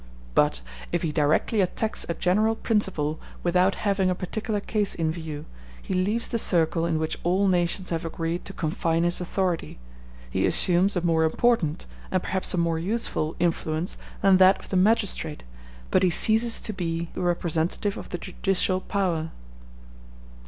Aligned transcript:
But 0.33 0.61
if 0.91 1.03
he 1.03 1.11
directly 1.11 1.61
attacks 1.61 2.07
a 2.09 2.15
general 2.15 2.55
principle 2.55 3.19
without 3.43 3.75
having 3.75 4.09
a 4.09 4.15
particular 4.15 4.59
case 4.59 4.95
in 4.95 5.11
view, 5.11 5.45
he 5.79 5.93
leaves 5.93 6.27
the 6.27 6.39
circle 6.39 6.87
in 6.87 6.97
which 6.97 7.19
all 7.21 7.47
nations 7.47 7.91
have 7.91 8.03
agreed 8.03 8.43
to 8.45 8.53
confine 8.53 9.03
his 9.03 9.21
authority, 9.21 9.77
he 10.27 10.47
assumes 10.47 10.95
a 10.95 11.01
more 11.05 11.23
important, 11.23 11.85
and 12.09 12.23
perhaps 12.23 12.51
a 12.55 12.57
more 12.57 12.79
useful, 12.79 13.35
influence 13.37 13.95
than 14.23 14.37
that 14.37 14.57
of 14.57 14.69
the 14.69 14.75
magistrate, 14.75 15.43
but 15.91 16.01
he 16.01 16.09
ceases 16.09 16.59
to 16.61 16.73
be 16.73 17.11
a 17.15 17.21
representative 17.21 17.95
of 17.95 18.09
the 18.09 18.17
judicial 18.17 18.81
power. 18.81 19.29